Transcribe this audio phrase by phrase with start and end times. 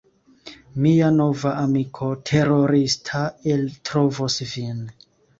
[0.83, 3.21] Mia nova amiko terorista
[3.57, 4.81] eltrovos vin!